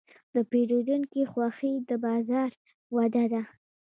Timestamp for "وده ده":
2.95-3.41